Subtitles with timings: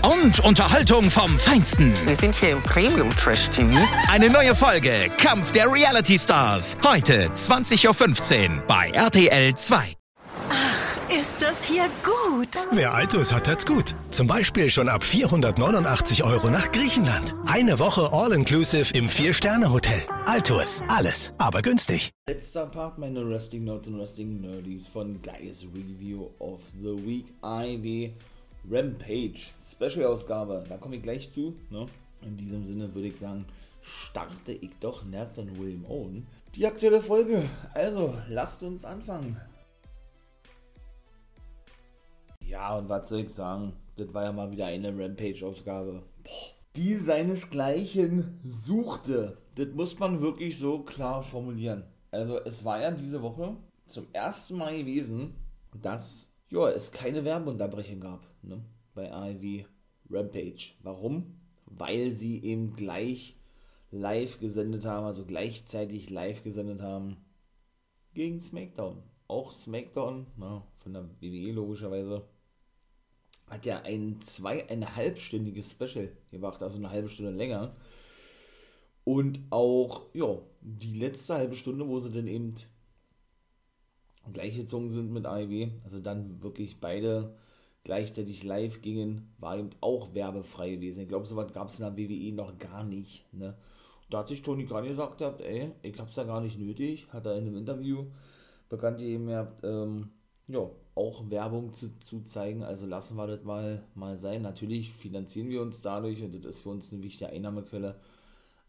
[0.00, 1.92] Und Unterhaltung vom Feinsten.
[2.06, 3.78] Wir sind hier im Premium Trash TV.
[4.10, 6.76] Eine neue Folge Kampf der Reality Stars.
[6.84, 9.96] Heute 20.15 Uhr bei RTL 2.
[11.20, 12.48] Ist das hier gut?
[12.70, 13.94] Wer Altus hat, hat's gut.
[14.10, 17.34] Zum Beispiel schon ab 489 Euro nach Griechenland.
[17.46, 20.02] Eine Woche All-Inclusive im Vier-Sterne-Hotel.
[20.24, 22.12] Altus, alles, aber günstig.
[22.28, 28.12] Letzter Part, meine Wrestling Nerds und Wrestling Nerdies von Guys Review of the Week IW
[28.70, 30.62] Rampage Special Ausgabe.
[30.68, 31.54] Da komme ich gleich zu.
[31.70, 31.86] Ne?
[32.22, 33.44] In diesem Sinne würde ich sagen,
[33.80, 36.26] starte ich doch Nathan William Owen.
[36.54, 37.42] Die aktuelle Folge.
[37.74, 39.40] Also, lasst uns anfangen.
[42.46, 43.72] Ja, und was soll ich sagen?
[43.96, 46.02] Das war ja mal wieder eine Rampage-Ausgabe.
[46.76, 49.38] Die seinesgleichen suchte.
[49.56, 51.84] Das muss man wirklich so klar formulieren.
[52.10, 53.56] Also, es war ja diese Woche
[53.86, 55.34] zum ersten Mal gewesen,
[55.74, 59.64] dass ja, es keine Werbeunterbrechung gab ne, bei AEW
[60.10, 60.74] Rampage.
[60.82, 61.40] Warum?
[61.66, 63.36] Weil sie eben gleich
[63.90, 67.16] live gesendet haben, also gleichzeitig live gesendet haben
[68.14, 69.02] gegen SmackDown.
[69.28, 72.26] Auch SmackDown, na, von der WWE logischerweise,
[73.46, 77.76] hat ja ein zweieinhalbstündiges Special gemacht, also eine halbe Stunde länger.
[79.04, 82.54] Und auch, ja, die letzte halbe Stunde, wo sie dann eben
[84.32, 87.36] gleichgezogen sind mit AEW, also dann wirklich beide
[87.84, 91.02] gleichzeitig live gingen, war eben auch werbefrei gewesen.
[91.02, 93.32] Ich glaube, so was gab es in der WWE noch gar nicht.
[93.32, 93.56] Ne?
[94.10, 97.36] Da hat sich Tony Khan gesagt, ey, ich hab's da gar nicht nötig, hat er
[97.36, 98.06] in einem Interview
[98.68, 99.28] bekannt gegeben,
[99.62, 100.10] ähm,
[100.48, 104.42] ja, auch Werbung zu, zu zeigen, also lassen wir das mal, mal sein.
[104.42, 107.98] Natürlich finanzieren wir uns dadurch und das ist für uns eine wichtige Einnahmequelle,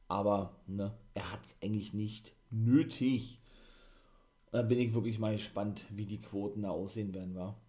[0.07, 3.39] aber ne, er hat es eigentlich nicht nötig.
[4.51, 7.59] Da bin ich wirklich mal gespannt, wie die Quoten da aussehen werden, war.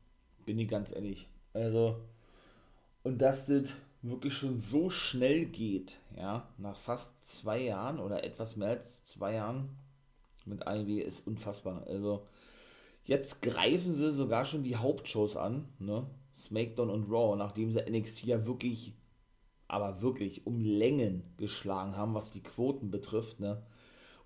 [0.45, 1.29] Bin ich ganz ehrlich.
[1.55, 2.01] Also,
[3.03, 8.57] und dass das wirklich schon so schnell geht, ja, nach fast zwei Jahren oder etwas
[8.57, 9.71] mehr als zwei Jahren
[10.47, 11.87] mit AEW ist unfassbar.
[11.87, 12.27] Also,
[13.05, 16.07] Jetzt greifen sie sogar schon die Hauptshows an, ne?
[16.35, 18.95] SmackDown und Raw, nachdem sie NXT ja wirklich,
[19.69, 23.63] aber wirklich um Längen geschlagen haben, was die Quoten betrifft, ne?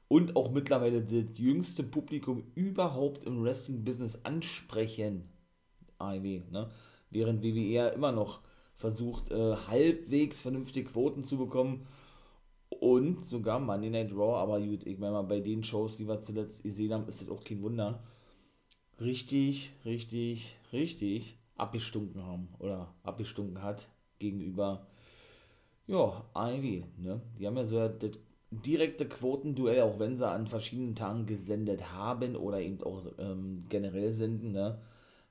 [0.06, 5.28] Und auch mittlerweile das jüngste Publikum überhaupt im Wrestling-Business ansprechen.
[5.98, 6.70] AEW, ne?
[7.10, 8.40] Während WWE ja immer noch
[8.76, 11.86] versucht, äh, halbwegs vernünftige Quoten zu bekommen.
[12.68, 16.20] Und sogar Monday Night Raw, aber gut, ich meine mal, bei den Shows, die wir
[16.20, 18.02] zuletzt gesehen haben, ist das auch kein Wunder
[19.00, 23.88] richtig, richtig, richtig abgestunken haben oder abgestunken hat
[24.18, 24.86] gegenüber
[25.86, 27.22] ja, Ivy, ne?
[27.38, 28.10] Die haben ja so das
[28.50, 34.12] direkte Quotenduell, auch wenn sie an verschiedenen Tagen gesendet haben oder eben auch ähm, generell
[34.12, 34.78] senden, ne?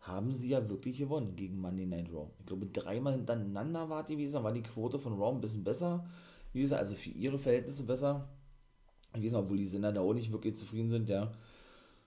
[0.07, 2.29] Haben sie ja wirklich gewonnen gegen Monday Night Raw.
[2.39, 6.05] Ich glaube, dreimal hintereinander war die, gesagt, war die Quote von Raw ein bisschen besser.
[6.53, 8.29] Wie gesagt, also für ihre Verhältnisse besser.
[9.13, 11.31] Weiß obwohl die Sender da auch nicht wirklich zufrieden sind, ja.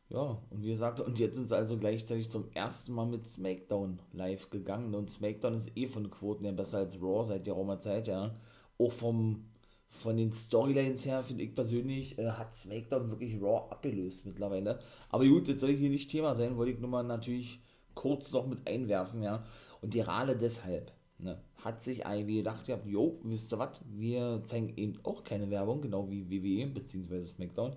[0.08, 4.00] Ja, und wie gesagt, und jetzt sind sie also gleichzeitig zum ersten Mal mit SmackDown
[4.12, 4.94] live gegangen.
[4.94, 8.34] Und SmackDown ist eh von Quoten ja besser als Raw seit geraumer Zeit, ja.
[8.78, 9.44] Auch vom,
[9.88, 14.80] von den Storylines her, finde ich persönlich, äh, hat SmackDown wirklich Raw abgelöst mittlerweile.
[15.10, 17.60] Aber gut, jetzt soll hier nicht Thema sein, wollte ich nur mal natürlich
[18.00, 19.44] kurz noch mit einwerfen, ja.
[19.80, 24.72] Und gerade deshalb ne, hat sich IW gedacht, ja, jo, wisst ihr was, wir zeigen
[24.76, 27.24] eben auch keine Werbung, genau wie WWE bzw.
[27.24, 27.76] SmackDown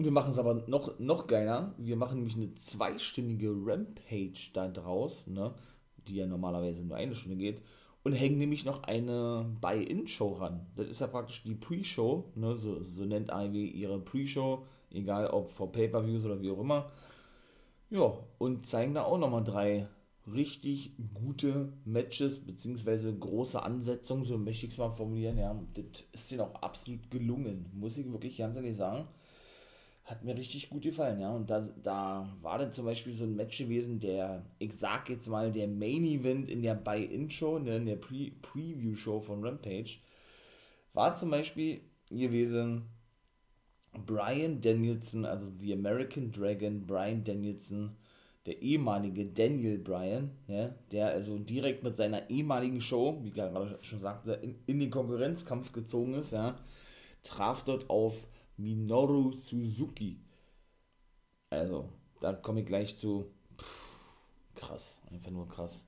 [0.00, 1.74] und wir machen es aber noch, noch geiler.
[1.76, 5.52] Wir machen nämlich eine zweistündige Rampage da draus, ne?
[6.08, 7.60] die ja normalerweise nur eine Stunde geht.
[8.02, 10.66] Und hängen nämlich noch eine Buy-In-Show ran.
[10.74, 12.56] Das ist ja praktisch die Pre-Show, ne?
[12.56, 16.90] so, so nennt IW ihre Pre-Show, egal ob vor Pay-Per-Views oder wie auch immer.
[17.90, 19.88] Ja, und zeigen da auch nochmal drei
[20.26, 25.38] richtig gute Matches, beziehungsweise große Ansetzungen, so möchte ich es mal formulieren.
[25.38, 29.08] Ja, das ist ihnen auch absolut gelungen, muss ich wirklich ganz ehrlich sagen
[30.10, 31.30] hat mir richtig gut gefallen, ja.
[31.30, 35.28] Und da, da war dann zum Beispiel so ein Match gewesen, der, ich sag jetzt
[35.28, 39.98] mal, der Main Event in der Buy-In-Show, ne, in der Pre Preview-Show von Rampage,
[40.94, 42.88] war zum Beispiel gewesen
[44.06, 47.96] Brian Danielson, also The American Dragon, Brian Danielson
[48.46, 53.78] der ehemalige Daniel Bryan, ja, der also direkt mit seiner ehemaligen Show, wie ich gerade
[53.82, 56.56] schon sagte, in, in den Konkurrenzkampf gezogen ist, ja,
[57.22, 58.26] traf dort auf
[58.56, 60.20] Minoru Suzuki.
[61.50, 61.88] Also,
[62.20, 63.26] da komme ich gleich zu.
[63.58, 63.98] Pff,
[64.54, 65.84] krass, einfach nur krass.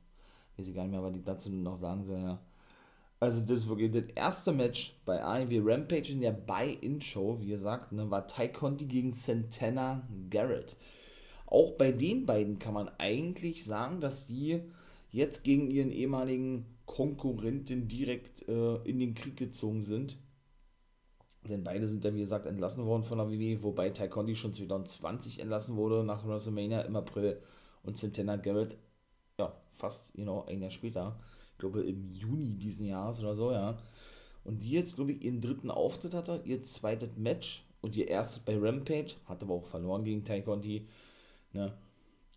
[0.56, 2.38] Weiß ich gar nicht mehr, was ich dazu noch sagen soll, ja.
[3.22, 7.92] Also das ist wirklich das erste Match bei AEW Rampage in der Buy-In-Show, wie gesagt,
[7.92, 10.76] ne, war Ty Conti gegen Santana Garrett.
[11.46, 14.60] Auch bei den beiden kann man eigentlich sagen, dass die
[15.12, 20.18] jetzt gegen ihren ehemaligen Konkurrenten direkt äh, in den Krieg gezogen sind.
[21.48, 24.52] Denn beide sind ja, wie gesagt, entlassen worden von der WWE, wobei Ty Conti schon
[24.52, 27.40] 2020 entlassen wurde nach WrestleMania im April
[27.84, 28.76] und Santana Garrett,
[29.38, 31.20] ja, fast, genau, ein Jahr später
[31.62, 33.78] glaube im Juni diesen Jahres oder so, ja.
[34.44, 38.42] Und die jetzt, glaube ich, ihren dritten Auftritt hatte, ihr zweites Match und ihr erstes
[38.42, 40.86] bei Rampage, hat aber auch verloren gegen Ty Conti,
[41.52, 41.72] ne.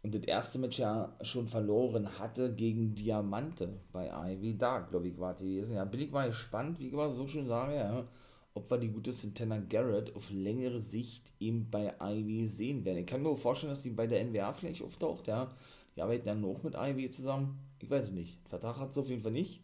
[0.04, 5.20] Und das erste Match ja schon verloren hatte gegen Diamante bei Ivy Dark, glaube ich,
[5.20, 5.78] war die gewesen.
[5.78, 8.08] Ja, bin ich mal gespannt, wie ich mal so schön sage, ja,
[8.54, 13.00] ob wir die gute Santana Garrett auf längere Sicht eben bei Ivy sehen werden.
[13.00, 15.50] Ich kann mir vorstellen, dass die bei der NWA vielleicht auftaucht, ja.
[15.96, 17.60] Die arbeiten dann noch mit Ivy zusammen.
[17.80, 18.40] Ich weiß es nicht.
[18.48, 19.64] Vertrag hat es auf jeden Fall nicht.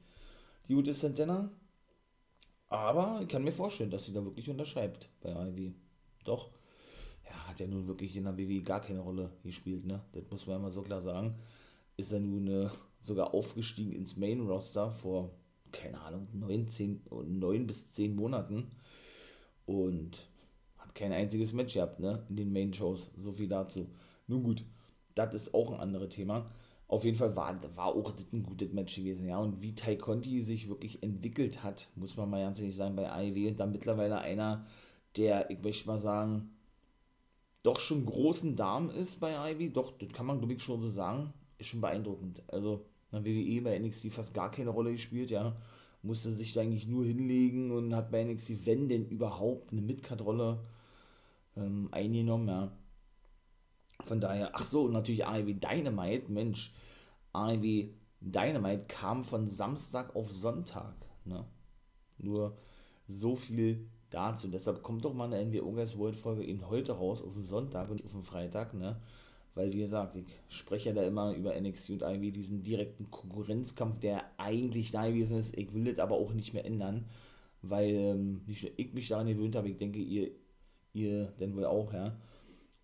[0.67, 1.51] Die gute Santana.
[2.69, 5.75] Aber ich kann mir vorstellen, dass sie da wirklich unterschreibt bei Ivy.
[6.23, 6.51] Doch.
[7.25, 10.01] Ja, hat ja nun wirklich in der WWE gar keine Rolle gespielt, ne?
[10.13, 11.35] Das muss man ja mal so klar sagen.
[11.97, 12.69] Ist er nun äh,
[13.01, 15.31] sogar aufgestiegen ins Main Roster vor,
[15.71, 18.71] keine Ahnung, 9, 10, 9 bis 10 Monaten.
[19.65, 20.29] Und
[20.77, 22.25] hat kein einziges Match gehabt, ne?
[22.29, 23.11] In den Main Shows.
[23.17, 23.89] So viel dazu.
[24.27, 24.63] Nun gut
[25.15, 26.49] das ist auch ein anderes Thema.
[26.87, 29.37] Auf jeden Fall war, war auch das ein gutes Match gewesen, ja.
[29.39, 33.09] Und wie Tai Conti sich wirklich entwickelt hat, muss man mal ganz ehrlich sagen, bei
[33.09, 34.65] AEW, dann mittlerweile einer,
[35.15, 36.49] der, ich möchte mal sagen,
[37.63, 40.89] doch schon großen Darm ist bei AEW, doch, das kann man glaube ich schon so
[40.89, 42.43] sagen, ist schon beeindruckend.
[42.47, 45.55] Also, na, WWE bei NXT fast gar keine Rolle gespielt, ja.
[46.03, 50.59] Musste sich da eigentlich nur hinlegen und hat bei NXT, wenn denn überhaupt, eine Midcard-Rolle
[51.55, 52.71] ähm, eingenommen, ja
[54.05, 56.73] von daher, ach so, natürlich AEW Dynamite, Mensch,
[57.33, 57.89] AEW
[58.21, 60.93] Dynamite kam von Samstag auf Sonntag,
[61.25, 61.45] ne?
[62.17, 62.57] Nur
[63.07, 64.47] so viel dazu.
[64.47, 67.89] Deshalb kommt doch mal eine NWO Guys World Folge eben heute raus, auf den Sonntag
[67.89, 69.01] und auf den Freitag, ne?
[69.53, 73.99] Weil, wie gesagt, ich spreche ja da immer über NXT und AEW, diesen direkten Konkurrenzkampf,
[73.99, 75.57] der eigentlich da gewesen ist.
[75.57, 77.05] Ich will das aber auch nicht mehr ändern,
[77.61, 80.31] weil ähm, nicht nur ich mich daran gewöhnt habe, ich denke, ihr,
[80.93, 82.15] ihr denn wohl auch, ja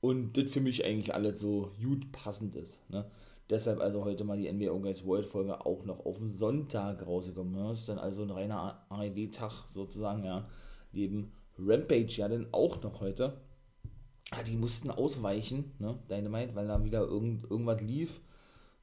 [0.02, 2.80] und das für mich eigentlich alles so gut passend ist.
[2.90, 3.10] Ne?
[3.50, 7.54] Deshalb also heute mal die NBA Guys World Folge auch noch auf den Sonntag rausgekommen.
[7.54, 7.72] Ne?
[7.72, 10.48] Ist dann also ein reiner AEW-Tag sozusagen, ja.
[10.92, 13.42] Neben Rampage ja dann auch noch heute.
[14.32, 15.98] Ah, die mussten ausweichen, ne?
[16.10, 18.20] Dynamite, weil da wieder irgend, irgendwas lief,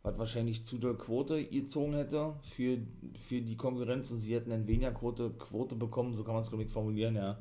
[0.03, 2.79] was wahrscheinlich zu der Quote gezogen hätte für,
[3.15, 6.49] für die Konkurrenz und sie hätten dann weniger Quote, Quote bekommen, so kann man es
[6.49, 7.39] glaube ich formulieren, ja.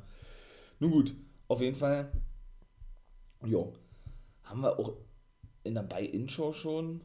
[0.82, 1.14] Nun gut,
[1.48, 2.12] auf jeden Fall
[3.46, 3.66] ja,
[4.44, 4.94] haben wir auch
[5.64, 7.02] in der Buy-In-Show schon,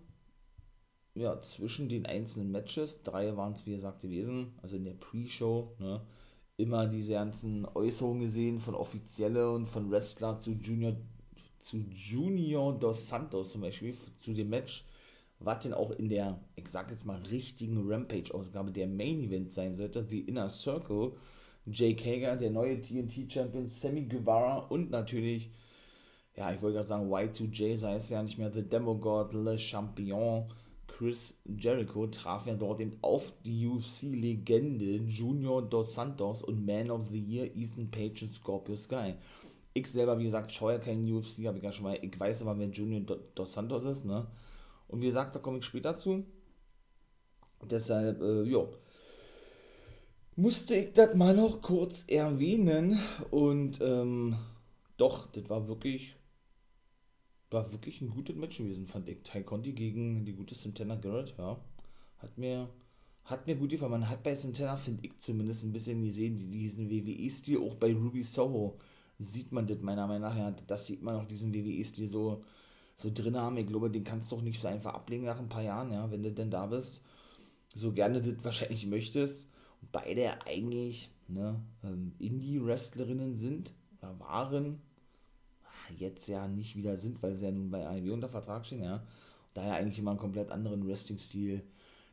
[1.15, 5.75] ja, zwischen den einzelnen Matches, drei waren es wie gesagt gewesen, also in der Pre-Show,
[5.79, 6.01] ne,
[6.57, 10.97] immer diese ganzen Äußerungen gesehen von Offizielle und von Wrestler zu Junior,
[11.61, 14.85] zu Junior dos Santos zum Beispiel, zu dem Match,
[15.41, 19.77] was denn auch in der, ich sag jetzt mal, richtigen Rampage-Ausgabe der Main Event sein
[19.77, 21.13] sollte, The Inner Circle,
[21.67, 25.51] Jake Hager, der neue TNT-Champion, Sammy Guevara und natürlich
[26.39, 30.45] ja, ich wollte gerade sagen, Y2J, sei es ja nicht mehr The Demogod, Le Champion,
[30.87, 37.07] Chris Jericho traf ja dort eben auf die UFC-Legende Junior Dos Santos und Man of
[37.07, 39.15] the Year Ethan Page und Scorpio Sky.
[39.75, 42.43] Ich selber, wie gesagt, schaue ja keinen UFC, habe ich ja schon mal, ich weiß
[42.43, 44.29] aber, wer Junior Dos Santos ist, ne?
[44.87, 46.25] Und wie gesagt, da komme ich später zu.
[47.69, 48.65] Deshalb, äh, ja,
[50.37, 52.97] musste ich das mal noch kurz erwähnen
[53.33, 54.37] und, ähm,
[54.97, 56.18] doch, das war wirklich
[57.51, 59.23] war wirklich ein gutes Match gewesen, fand ich.
[59.23, 61.59] Ty Conti gegen die gute Santana Garrett, ja.
[62.19, 62.69] Hat mir,
[63.25, 63.93] hat mir gut gefallen.
[63.93, 68.23] Man hat bei Santana, finde ich zumindest, ein bisschen gesehen, diesen WWE-Stil, auch bei Ruby
[68.23, 68.79] Soho
[69.19, 72.45] sieht man das meiner Meinung nach, ja, das sieht man auch diesen WWE-Stil so,
[72.95, 73.57] so drin haben.
[73.57, 76.11] Ich glaube, den kannst du auch nicht so einfach ablegen nach ein paar Jahren, ja,
[76.11, 77.03] wenn du denn da bist.
[77.75, 79.49] So gerne das wahrscheinlich möchtest.
[79.81, 84.81] Und beide eigentlich ne, ähm, Indie-Wrestlerinnen sind oder waren
[85.97, 89.03] jetzt ja nicht wieder sind, weil sie ja nun bei AEW unter Vertrag stehen, ja.
[89.55, 91.63] Daher eigentlich immer einen komplett anderen Wrestling-Stil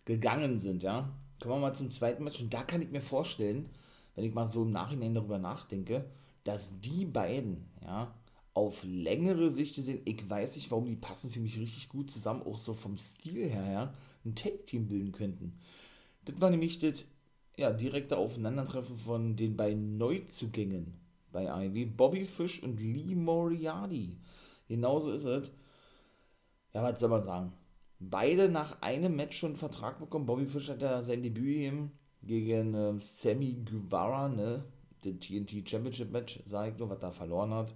[0.05, 1.11] gegangen sind, ja.
[1.41, 3.69] Kommen wir mal zum zweiten Match und da kann ich mir vorstellen,
[4.15, 6.05] wenn ich mal so im Nachhinein darüber nachdenke,
[6.43, 8.13] dass die beiden, ja,
[8.53, 12.43] auf längere Sicht gesehen, ich weiß nicht, warum die passen für mich richtig gut zusammen,
[12.43, 15.59] auch so vom Stil her, ja, ein Take-Team bilden könnten.
[16.23, 17.05] Das war nämlich das
[17.57, 21.04] ja, direkte Aufeinandertreffen von den beiden Neuzugängen
[21.35, 24.17] bei Ivy, Bobby Fish und Lee Moriarty.
[24.67, 25.51] Genauso ist es.
[26.73, 27.53] Ja, was soll man sagen?
[27.99, 30.25] Beide nach einem Match schon einen Vertrag bekommen.
[30.25, 31.91] Bobby Fish hat ja sein Debüt gegeben
[32.23, 34.63] gegen äh, Sammy Guevara, ne?
[35.03, 37.75] Den TNT Championship Match, sag ich nur, was er verloren hat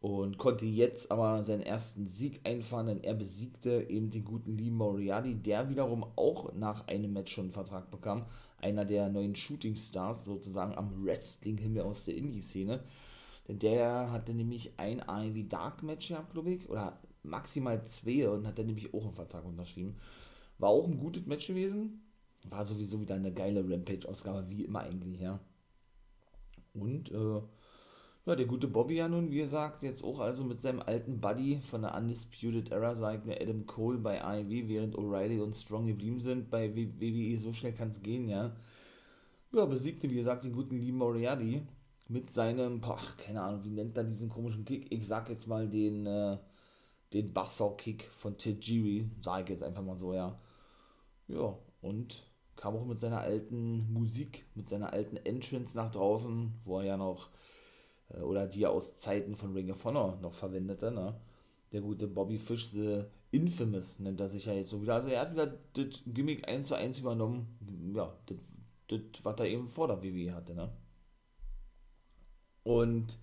[0.00, 4.70] und konnte jetzt aber seinen ersten Sieg einfahren, denn er besiegte eben den guten Lee
[4.70, 8.24] Moriarty, der wiederum auch nach einem Match schon einen Vertrag bekam,
[8.60, 12.82] einer der neuen Shooting Stars sozusagen am Wrestling-Himmel aus der Indie-Szene,
[13.46, 18.46] denn der hatte nämlich ein AEW Dark Match gehabt, glaube ich, oder maximal zwei und
[18.46, 19.96] hat dann nämlich auch einen Vertrag unterschrieben.
[20.58, 22.02] War auch ein gutes Match gewesen,
[22.48, 25.40] war sowieso wieder eine geile Rampage-Ausgabe, wie immer eigentlich, ja.
[26.74, 27.40] Und, äh,
[28.28, 31.60] ja, der gute Bobby ja nun, wie gesagt, jetzt auch also mit seinem alten Buddy
[31.62, 36.20] von der Undisputed Era, sagt mir Adam Cole bei AEW, während O'Reilly und Strong geblieben
[36.20, 36.50] sind.
[36.50, 38.54] Bei WWE so schnell kann es gehen, ja.
[39.52, 41.62] Ja, besiegte, wie gesagt, den guten Lee Moriarty
[42.08, 44.92] mit seinem, boah, keine Ahnung, wie nennt er diesen komischen Kick?
[44.92, 46.36] Ich sag jetzt mal den, äh,
[47.14, 50.38] den Buzzsaw-Kick von Tajiri, sag ich jetzt einfach mal so, ja.
[51.28, 56.80] Ja, und kam auch mit seiner alten Musik, mit seiner alten Entrance nach draußen, wo
[56.80, 57.30] er ja noch
[58.22, 61.20] oder die aus Zeiten von Ring of Honor noch verwendete, ne?
[61.72, 64.94] Der gute Bobby Fish, The Infamous, nennt er sich ja jetzt so wieder.
[64.94, 68.16] Also er hat wieder das Gimmick 1 zu 1 übernommen, ja,
[68.86, 70.72] das, was er eben vor der WWE hatte, ne?
[72.64, 73.18] Und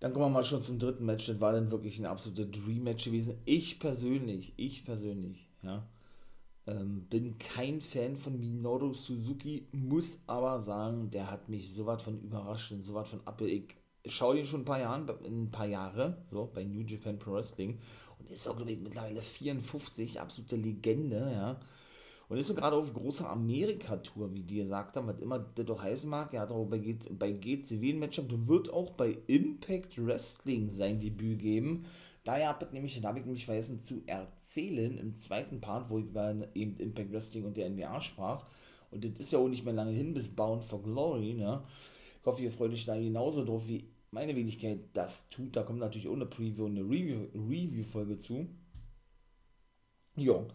[0.00, 1.26] dann kommen wir mal schon zum dritten Match.
[1.26, 3.38] Das war dann wirklich ein absoluter Dream-Match gewesen.
[3.44, 5.88] Ich persönlich, ich persönlich, ja,
[6.68, 12.02] ähm, bin kein Fan von Minoru Suzuki, muss aber sagen, der hat mich so was
[12.02, 13.20] von überrascht und so was von.
[13.40, 13.74] Ich
[14.06, 17.78] schaue ihn schon ein paar Jahre, ein paar Jahre, so bei New Japan Pro Wrestling
[18.18, 21.60] und ist auch, glaube ich, mittlerweile 54, absolute Legende, ja.
[22.28, 25.82] Und ist so gerade auf großer Amerika-Tour, wie die gesagt haben, was immer das doch
[25.82, 26.34] heißen mag.
[26.34, 31.00] Er hat auch bei, G bei GCW ein Matchup, wird auch bei Impact Wrestling sein
[31.00, 31.86] Debüt geben.
[32.28, 36.04] Daher habe ich nämlich, da ich nämlich vergessen zu erzählen im zweiten Part, wo ich
[36.04, 38.44] über eben Impact Wrestling und der NBA sprach.
[38.90, 41.64] Und das ist ja auch nicht mehr lange hin bis Bound for Glory, ne?
[42.20, 45.56] Ich hoffe, ihr freut euch da genauso drauf, wie meine Wenigkeit das tut.
[45.56, 48.46] Da kommt natürlich auch eine Preview und eine Review-Folge Review zu.
[50.14, 50.48] Jo.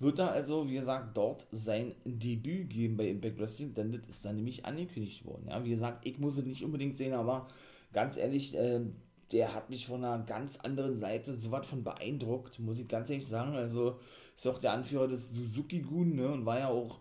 [0.00, 4.26] Wird da also, wie gesagt, dort sein Debüt geben bei Impact Wrestling, denn das ist
[4.26, 5.48] dann nämlich angekündigt worden.
[5.48, 7.48] Ja, wie gesagt, ich muss es nicht unbedingt sehen, aber
[7.94, 8.82] ganz ehrlich, äh,
[9.34, 13.10] der hat mich von einer ganz anderen Seite so was von beeindruckt, muss ich ganz
[13.10, 13.56] ehrlich sagen.
[13.56, 13.98] Also
[14.36, 17.00] ist auch der Anführer des Suzuki-Gun, ne, und war ja auch,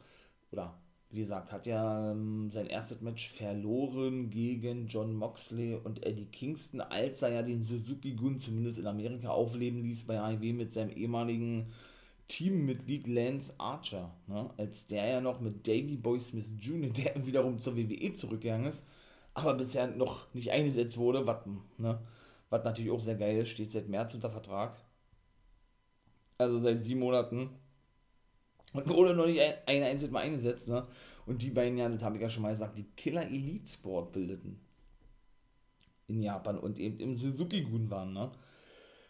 [0.51, 0.73] oder
[1.11, 6.81] wie gesagt, hat ja ähm, sein erstes Match verloren gegen John Moxley und Eddie Kingston,
[6.81, 11.67] als er ja den Suzuki-Gun zumindest in Amerika aufleben ließ bei AEW mit seinem ehemaligen
[12.29, 17.59] Teammitglied Lance Archer, ne, als der ja noch mit Davey Boy Smith Jr., der wiederum
[17.59, 18.83] zur WWE zurückgegangen ist,
[19.35, 21.45] aber bisher noch nicht eingesetzt wurde, was,
[21.77, 21.99] ne,
[22.53, 24.77] was natürlich auch sehr geil ist, steht seit März unter Vertrag.
[26.37, 27.49] Also seit sieben Monaten.
[28.73, 30.87] Und wurde noch nicht ein, ein einziges Mal eingesetzt, ne?
[31.25, 34.11] Und die beiden ja, das habe ich ja schon mal gesagt, die Killer Elite Sport
[34.11, 34.59] bildeten.
[36.07, 38.31] In Japan und eben im Suzuki-Gun waren, ne?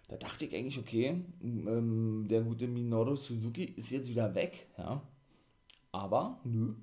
[0.07, 5.01] Da dachte ich eigentlich, okay, ähm, der gute Minoru Suzuki ist jetzt wieder weg, ja.
[5.91, 6.75] Aber, nö,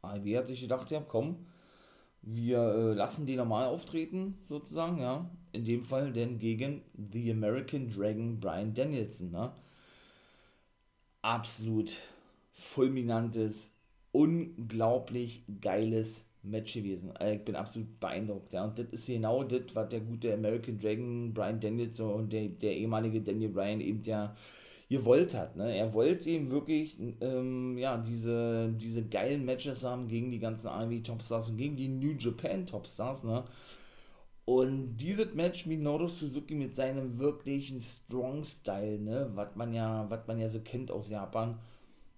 [0.00, 1.46] AEW hat sich gedacht, ja, komm,
[2.22, 5.28] wir äh, lassen die normal auftreten, sozusagen, ja.
[5.52, 9.52] In dem Fall denn gegen The American Dragon Brian Danielson, ne?
[11.20, 11.92] Absolut
[12.52, 13.72] fulminantes,
[14.12, 17.12] unglaublich geiles Match gewesen.
[17.16, 18.64] Also ich bin absolut beeindruckt, ja.
[18.64, 22.76] Und das ist genau das, was der gute American Dragon Brian Danielson und der, der
[22.76, 24.34] ehemalige Daniel Bryan eben ja
[24.92, 25.56] gewollt hat.
[25.56, 25.74] Ne?
[25.74, 31.00] Er wollte eben wirklich ähm, ja, diese, diese geilen Matches haben gegen die ganzen AEW
[31.00, 33.24] Topstars und gegen die New Japan Topstars.
[33.24, 33.42] Ne?
[34.44, 40.38] Und dieses Match Minoru Suzuki mit seinem wirklichen Strong Style, ne, was man ja, man
[40.38, 41.58] ja so kennt aus Japan.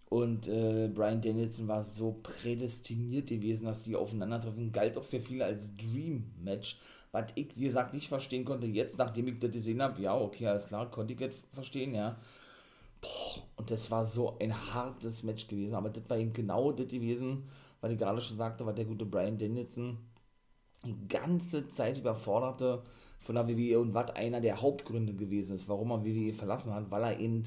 [0.08, 4.72] Und äh, Brian Danielson war so prädestiniert gewesen, dass die aufeinandertreffen.
[4.72, 6.78] Galt auch für viele als Dream Match.
[7.12, 8.66] Was ich, wie gesagt, nicht verstehen konnte.
[8.66, 12.16] Jetzt, nachdem ich das gesehen habe, ja, okay, alles klar, konnte ich das verstehen, ja.
[13.04, 15.74] Boah, und das war so ein hartes Match gewesen.
[15.74, 17.44] Aber das war eben genau das gewesen,
[17.80, 19.98] weil ich gerade schon sagte, war der gute Brian Danielson
[20.84, 22.82] die ganze Zeit überforderte
[23.20, 26.90] von der WWE und was einer der Hauptgründe gewesen ist, warum er WWE verlassen hat,
[26.90, 27.44] weil er eben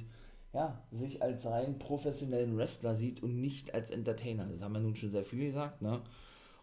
[0.53, 4.45] ja, sich als rein professionellen Wrestler sieht und nicht als Entertainer.
[4.45, 6.01] Das haben wir nun schon sehr viel gesagt, ne?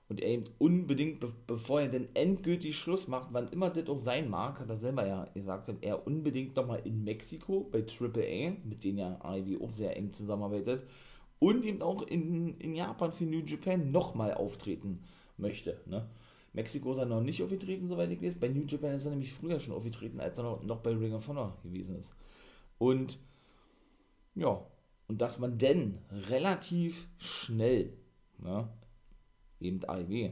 [0.09, 3.97] Und er eben unbedingt, be bevor er denn endgültig Schluss macht, wann immer das auch
[3.97, 8.85] sein mag, hat er selber ja gesagt, er unbedingt nochmal in Mexiko bei AAA, mit
[8.85, 10.85] denen ja Ivy auch sehr eng zusammenarbeitet,
[11.39, 15.03] und eben auch in, in Japan für New Japan nochmal auftreten
[15.39, 15.81] möchte.
[15.87, 16.07] Ne?
[16.53, 18.37] Mexiko ist er noch nicht aufgetreten, soweit ich weiß.
[18.37, 21.15] Bei New Japan ist er nämlich früher schon aufgetreten, als er noch, noch bei Ring
[21.15, 22.15] of Honor gewesen ist.
[22.79, 23.19] Und
[24.35, 24.65] ja,
[25.09, 27.93] und dass man denn relativ schnell,
[28.39, 28.69] ne,
[29.65, 30.31] eben AEW,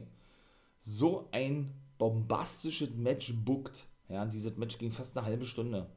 [0.81, 3.85] so ein bombastisches Match bookt.
[4.09, 5.89] Ja, dieses Match ging fast eine halbe Stunde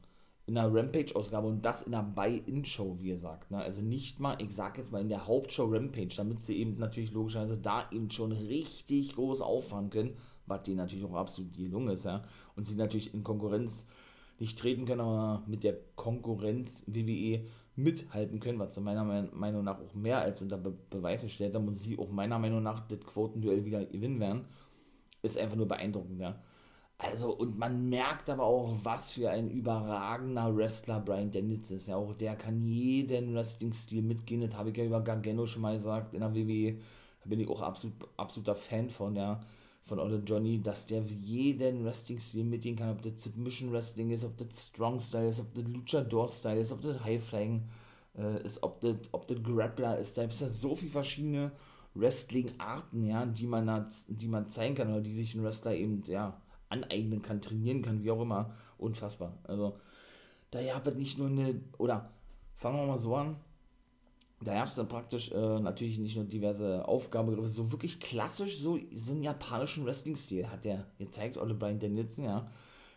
[0.46, 3.50] in einer Rampage-Ausgabe und das in einer Buy-In-Show, wie ihr sagt.
[3.50, 3.58] Ne?
[3.58, 7.12] Also nicht mal, ich sag jetzt mal in der Hauptshow Rampage, damit sie eben natürlich
[7.12, 10.14] logischerweise da eben schon richtig groß auffahren können,
[10.46, 12.22] was denen natürlich auch absolut gelungen ist, ja.
[12.54, 13.88] Und sie natürlich in Konkurrenz
[14.38, 17.44] nicht treten können, aber mit der Konkurrenz WWE
[17.76, 21.68] mithalten können, was zu meiner Meinung nach auch mehr als unter Be Beweis gestellt haben
[21.68, 24.46] und sie auch meiner Meinung nach das Quotenduell wieder gewinnen werden,
[25.22, 26.38] ist einfach nur beeindruckend, ja.
[26.98, 31.88] Also, und man merkt aber auch, was für ein überragender Wrestler Brian Dennitz ist.
[31.88, 34.40] Ja, auch der kann jeden Wrestling-Stil mitgehen.
[34.40, 36.78] Das habe ich ja über Gargano schon mal gesagt in der WWE.
[37.22, 39.40] Da bin ich auch absolut, absoluter Fan von, ja,
[39.86, 42.90] von Olle Johnny, dass der jeden Wrestling-Stil mitgehen kann.
[42.90, 46.72] Ob das Submission Wrestling ist, ob das Strong Style ist, ob das Luchador Style ist,
[46.72, 47.62] ob das High Flying
[48.18, 50.18] äh, ist, ob das, ob das Grappler ist.
[50.18, 51.52] Da gibt es ja so viele verschiedene
[51.94, 56.40] Wrestling-Arten, ja, die man, die man zeigen kann oder die sich ein Wrestler eben, ja,
[56.68, 58.52] aneignen kann, trainieren kann, wie auch immer.
[58.78, 59.38] Unfassbar.
[59.44, 59.78] Also,
[60.50, 62.10] da gab es nicht nur eine, oder
[62.56, 63.36] fangen wir mal so an,
[64.40, 68.78] da gab es dann praktisch äh, natürlich nicht nur diverse Aufgaben, so wirklich klassisch so,
[68.94, 72.50] so einen japanischen Wrestling-Stil hat der gezeigt, Ole Brian Danielson, ja.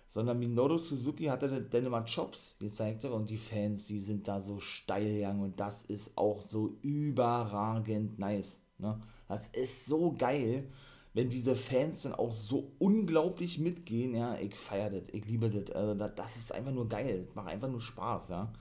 [0.10, 4.60] Sondern Minoru Suzuki hatte dann immer Chops gezeigt und die Fans, die sind da so
[4.60, 8.60] steil gegangen und das ist auch so überragend nice.
[8.79, 9.00] Ne?
[9.27, 10.67] Das ist so geil
[11.13, 15.75] wenn diese Fans dann auch so unglaublich mitgehen, ja, ich feiere das, ich liebe das,
[15.75, 18.53] also das, das ist einfach nur geil, das macht einfach nur Spaß, ja.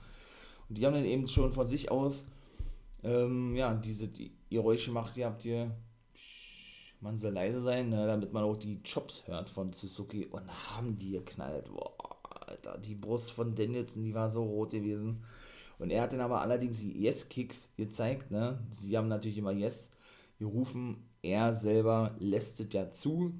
[0.67, 2.25] Und die haben dann eben schon von sich aus,
[3.03, 5.75] ähm, ja, diese die Geräusche macht, ihr habt ihr,
[7.01, 10.25] man soll leise sein, ne, damit man auch die Chops hört von Suzuki.
[10.25, 11.93] Und haben die geknallt, boah,
[12.47, 15.23] Alter, die Brust von Danielson, die war so rot gewesen.
[15.77, 19.91] Und er hat dann aber allerdings die Yes-Kicks gezeigt, ne, sie haben natürlich immer Yes
[20.39, 23.33] gerufen, er selber lässt es ja zu,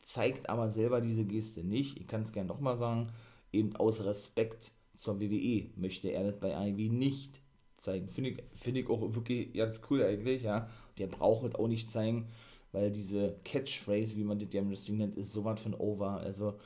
[0.00, 1.98] zeigt aber selber diese Geste nicht.
[1.98, 3.08] Ich kann es gerne nochmal sagen,
[3.52, 7.40] eben aus Respekt zur WWE möchte er das bei IW nicht
[7.86, 8.08] zeigen.
[8.08, 10.68] Finde ich, find ich auch wirklich ganz cool eigentlich, ja.
[10.98, 12.28] Der braucht es auch nicht zeigen,
[12.72, 16.18] weil diese Catchphrase, wie man das ja im Wrestling nennt, ist sowas von over.
[16.18, 16.58] Also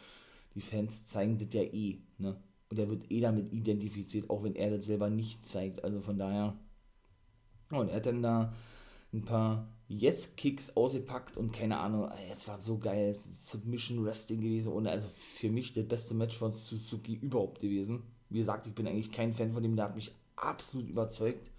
[0.55, 2.37] die Fans zeigen das ja eh, ne?
[2.71, 5.83] Und er wird eh damit identifiziert, auch wenn er das selber nicht zeigt.
[5.83, 6.57] Also von daher.
[7.71, 8.53] Und er hat dann da
[9.13, 14.87] ein paar Yes-Kicks ausgepackt und keine Ahnung, es war so geil, Submission Wrestling gewesen und
[14.87, 18.05] also für mich das beste Match von Suzuki überhaupt gewesen.
[18.29, 21.51] Wie gesagt, ich bin eigentlich kein Fan von dem, der hat mich absolut überzeugt.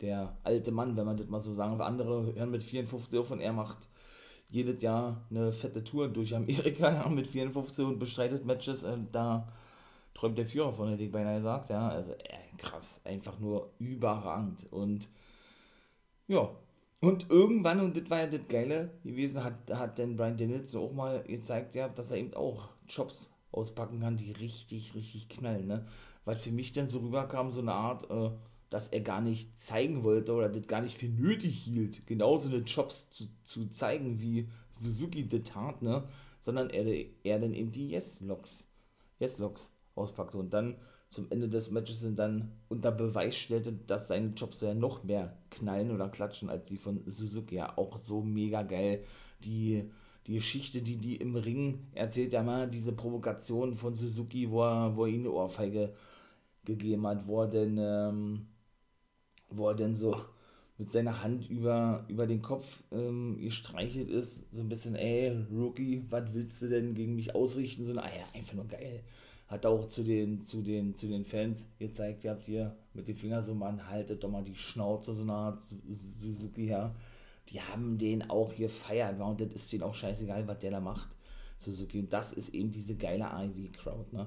[0.00, 1.84] Der alte Mann, wenn man das mal so sagen will.
[1.84, 3.88] Andere hören mit 54 auf und er macht
[4.48, 8.82] jedes Jahr eine fette Tour durch Amerika mit 54 und bestreitet Matches.
[8.82, 9.48] Äh, da
[10.14, 11.70] träumt der Führer von, hätte ich beinahe gesagt.
[11.70, 14.66] Ja, also äh, krass, einfach nur überragend.
[14.72, 15.08] Und
[16.26, 16.50] ja,
[17.00, 20.92] und irgendwann, und das war ja das Geile gewesen, hat, hat dann Brian Danielson auch
[20.92, 25.86] mal gezeigt, ja, dass er eben auch Jobs auspacken kann, die richtig, richtig knallen, ne?
[26.24, 28.30] Weil für mich dann so rüberkam, so eine Art, äh,
[28.70, 32.58] dass er gar nicht zeigen wollte oder das gar nicht für nötig hielt, genauso eine
[32.58, 36.04] Jobs zu, zu zeigen, wie Suzuki das tat, ne?
[36.40, 36.86] Sondern er,
[37.24, 38.64] er dann eben die Yes-Logs,
[39.18, 40.76] Yes-Logs auspackte und dann
[41.08, 45.90] zum Ende des Matches dann unter Beweis stellte, dass seine Jobs ja noch mehr knallen
[45.90, 47.56] oder klatschen als die von Suzuki.
[47.56, 49.02] Ja, auch so mega geil.
[49.44, 49.90] Die,
[50.26, 54.96] die Geschichte, die die im Ring erzählt, ja mal diese Provokation von Suzuki, wo er,
[54.96, 55.92] wo er ihm eine Ohrfeige
[56.64, 58.46] gegeben hat, wo er denn, ähm,
[59.50, 60.16] wo er denn so
[60.78, 66.04] mit seiner Hand über, über den Kopf ähm, gestreichelt ist, so ein bisschen, ey, Rookie,
[66.10, 67.84] was willst du denn gegen mich ausrichten?
[67.84, 69.02] So, ah ja, einfach nur geil
[69.50, 73.16] hat auch zu den, zu den, zu den Fans gezeigt, ihr habt hier mit dem
[73.16, 76.94] Finger so, man haltet doch mal die Schnauze so nah Suzuki her.
[77.50, 81.08] Die haben den auch gefeiert, und das ist denen auch scheißegal, was der da macht,
[81.58, 82.00] Suzuki.
[82.00, 84.26] Und das ist eben diese geile IV-Crowd, ne.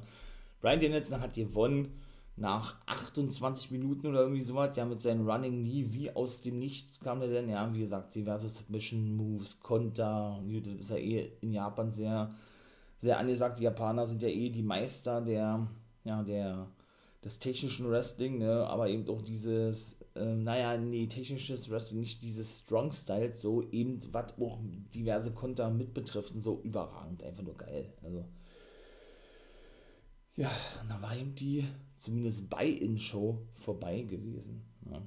[0.61, 1.99] Brian Danielson hat gewonnen
[2.35, 6.99] nach 28 Minuten oder irgendwie sowas, ja, mit seinem Running Knee, wie aus dem Nichts
[6.99, 11.53] kam der denn, ja, wie gesagt, diverse Submission Moves, Konter, das ist ja eh in
[11.53, 12.33] Japan sehr
[13.03, 13.59] sehr angesagt.
[13.59, 15.67] Die Japaner sind ja eh die Meister der,
[16.05, 16.67] ja, der,
[17.23, 22.59] des technischen Wrestling, ne, aber eben auch dieses, äh, naja, nee, technisches Wrestling, nicht dieses
[22.59, 24.59] Strong Style, so eben, was auch
[24.93, 27.93] diverse Konter mit betrifft, so überragend, einfach nur geil.
[28.03, 28.25] Also,
[30.35, 30.51] ja,
[30.89, 34.63] da war eben die, zumindest Buy-In-Show vorbei gewesen.
[34.89, 35.01] Ja.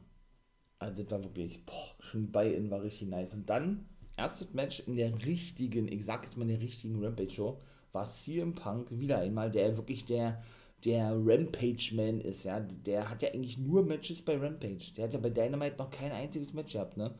[0.78, 3.34] Also, das war wirklich, boah, schon die Buy-In war richtig nice.
[3.34, 7.60] Und dann, erstes Match in der richtigen, ich sag jetzt mal in der richtigen Rampage-Show,
[7.92, 10.42] war CM Punk wieder einmal, der wirklich der,
[10.84, 12.60] der Rampage-Man ist, ja.
[12.60, 14.92] Der hat ja eigentlich nur Matches bei Rampage.
[14.96, 17.14] Der hat ja bei Dynamite noch kein einziges Match gehabt, ne.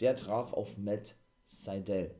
[0.00, 2.14] Der traf auf Matt Seidel.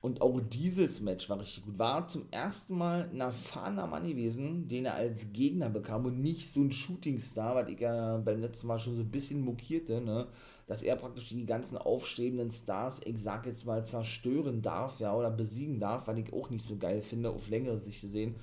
[0.00, 1.78] Und auch dieses Match war richtig gut.
[1.78, 6.52] War zum ersten Mal ein erfahrener Mann gewesen, den er als Gegner bekam und nicht
[6.52, 10.26] so ein Shootingstar, was ich ja beim letzten Mal schon so ein bisschen mokierte, ne?
[10.66, 15.30] dass er praktisch die ganzen aufstrebenden Stars, ich sag jetzt mal, zerstören darf, ja, oder
[15.30, 18.34] besiegen darf, weil ich auch nicht so geil finde, auf längere Sicht zu sehen.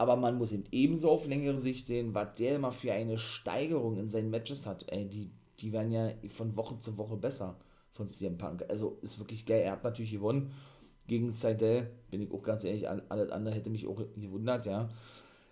[0.00, 3.98] Aber man muss ihn ebenso auf längere Sicht sehen, was der immer für eine Steigerung
[3.98, 4.90] in seinen Matches hat.
[4.90, 7.58] Ey, die, die werden ja von Woche zu Woche besser
[7.92, 8.64] von CM Punk.
[8.70, 9.60] Also ist wirklich geil.
[9.60, 10.52] Er hat natürlich gewonnen
[11.06, 14.88] gegen Seidel, bin ich auch ganz ehrlich, alles andere hätte mich auch gewundert, ja.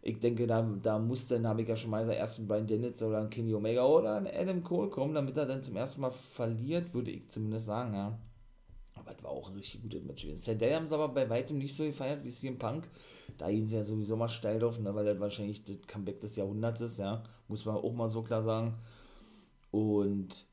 [0.00, 2.66] Ich denke, da, da muss dann, habe ich ja schon mal gesagt, erst ein Brian
[2.66, 6.00] Dennitz oder ein Kenny Omega oder ein Adam Cole kommen, damit er dann zum ersten
[6.00, 8.18] Mal verliert, würde ich zumindest sagen, ja.
[8.94, 10.38] Aber es war auch ein richtig gutes Match gewesen.
[10.38, 12.88] Seidel haben sie aber bei weitem nicht so gefeiert wie CM Punk.
[13.38, 16.36] Da gehen sie ja sowieso mal steil drauf, ne, weil das wahrscheinlich das Comeback des
[16.36, 17.22] Jahrhunderts ist, ja.
[17.48, 18.74] Muss man auch mal so klar sagen.
[19.70, 20.46] Und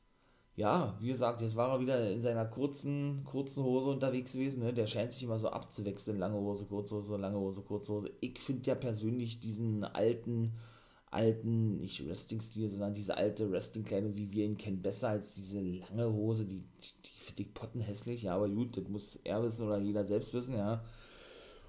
[0.56, 4.62] ja, wie gesagt, jetzt war er wieder in seiner kurzen, kurzen Hose unterwegs gewesen.
[4.62, 4.72] Ne?
[4.72, 6.18] Der scheint sich immer so abzuwechseln.
[6.18, 8.10] Lange Hose, kurze Hose, lange Hose, kurze Hose.
[8.20, 10.54] Ich finde ja persönlich diesen alten,
[11.10, 16.10] alten, nicht Wrestling-Stil, sondern diese alte Wrestling-Kleidung, wie wir ihn kennen, besser als diese lange
[16.12, 16.46] Hose.
[16.46, 18.22] Die, die, die finde ich pottenhässlich.
[18.22, 20.82] Ja, aber gut, das muss er wissen oder jeder selbst wissen, ja.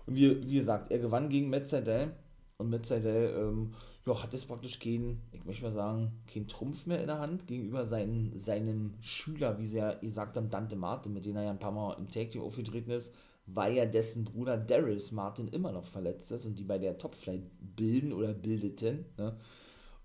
[0.08, 2.14] Und wie, wie gesagt, er gewann gegen Seidel.
[2.58, 3.74] Und Seidel, ähm,
[4.08, 7.46] ja, hat es praktisch keinen, ich möchte mal sagen, keinen Trumpf mehr in der Hand
[7.46, 11.52] gegenüber seinen, seinem Schüler, wie sie ja gesagt haben, Dante Martin, mit dem er ja
[11.52, 13.14] ein paar Mal im Tag Team aufgetreten ist,
[13.46, 17.44] weil ja dessen Bruder Darius Martin immer noch verletzt ist und die bei der Topflight
[17.76, 19.06] bilden oder bildeten.
[19.18, 19.36] Ne?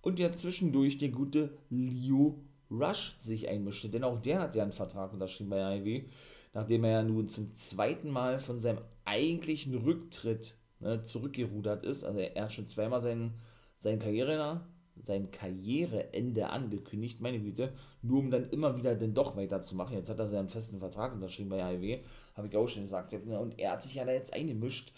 [0.02, 2.38] Und ja zwischendurch der gute Leo
[2.70, 6.04] Rush sich einmischte, denn auch der hat ja einen Vertrag unterschrieben bei AEW,
[6.52, 12.04] nachdem er ja nun zum zweiten Mal von seinem eigentlichen Rücktritt ne, zurückgerudert ist.
[12.04, 13.34] Also er hat schon zweimal seinen
[13.78, 14.60] sein Karriere,
[15.00, 19.96] sein Karriereende angekündigt, meine Güte, nur um dann immer wieder denn doch weiterzumachen.
[19.96, 21.98] Jetzt hat er seinen festen Vertrag unterschrieben bei AEW,
[22.36, 23.12] habe ich auch schon gesagt.
[23.14, 24.92] Und er hat sich ja da jetzt eingemischt.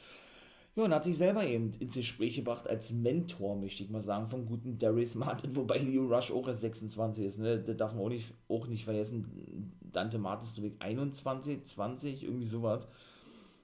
[0.76, 4.28] Ja, und hat sich selber eben ins Gespräch gebracht als Mentor, möchte ich mal sagen,
[4.28, 7.60] vom guten Darius Martin, wobei Leo Rush auch erst 26 ist, ne?
[7.62, 9.72] Das darf man auch nicht, auch nicht vergessen.
[9.80, 12.88] Dante Martin ist, glaube ich, 21, 20, irgendwie sowas.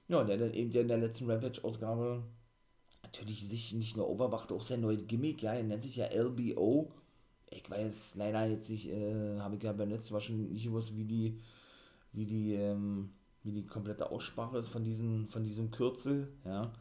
[0.07, 2.23] Ja, der dann eben der in der letzten Rampage-Ausgabe
[3.03, 6.91] natürlich sich nicht nur overwacht, auch sein neues Gimmick, ja, er nennt sich ja LBO.
[7.49, 10.95] Ich weiß leider jetzt nicht, äh, habe ich ja beim letzten Mal schon nicht gewusst,
[10.95, 11.39] wie die,
[12.13, 13.11] wie die, ähm,
[13.43, 16.71] wie die komplette Aussprache ist von diesem, von diesem Kürzel, ja.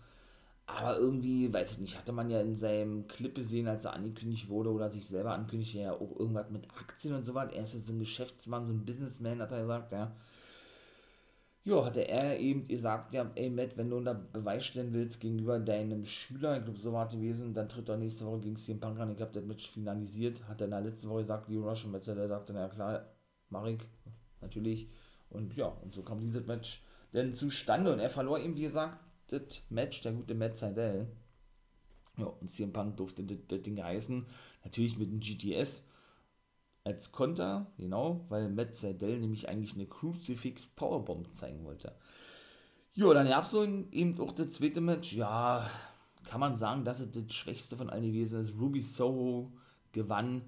[0.77, 4.49] Aber irgendwie, weiß ich nicht, hatte man ja in seinem Clip gesehen, als er angekündigt
[4.49, 7.53] wurde oder sich selber ankündigte, ja auch irgendwas mit Aktien und so was.
[7.53, 10.15] Er ist so ein Geschäftsmann, so ein Businessman, hat er gesagt, ja.
[11.65, 15.59] Ja, hatte er eben gesagt, ja, ey Matt, wenn du unter Beweis stellen willst gegenüber
[15.59, 18.81] deinem Schüler, ich glaube, so war es gewesen, dann tritt er nächste Woche gegen CM
[18.81, 21.85] Punk an, ich habe das Match finalisiert, hat er in der letzten Woche gesagt, Rush
[21.85, 23.05] und Metzer, der sagte, na klar,
[23.67, 23.81] ich,
[24.41, 24.89] natürlich,
[25.29, 28.99] und ja, und so kam dieses Match denn zustande, und er verlor eben, wie gesagt,
[29.33, 31.09] das Match, der gute Matt Seidel,
[32.17, 34.27] ja, und CM Punk durfte das, Ding reißen,
[34.65, 35.85] natürlich mit dem GTS,
[36.85, 41.95] als Konter, genau, weil Matt Seidel nämlich eigentlich eine Crucifix Powerbomb zeigen wollte.
[42.93, 45.13] Jo, dann gab es eben auch das zweite Match.
[45.13, 45.71] Ja,
[46.25, 48.59] kann man sagen, dass es das schwächste von allen gewesen ist.
[48.59, 49.53] Ruby Soho
[49.93, 50.43] gewann